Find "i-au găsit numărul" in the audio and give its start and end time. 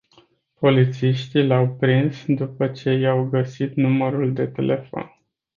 2.91-4.33